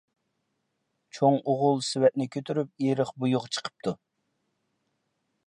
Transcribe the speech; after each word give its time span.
چوڭ 1.17 1.37
ئوغۇل 1.51 1.77
سېۋەتنى 1.89 2.27
كۆتۈرۈپ 2.37 2.73
ئېرىق 2.87 3.13
بويىغا 3.25 3.53
چىقىپتۇ، 3.59 3.95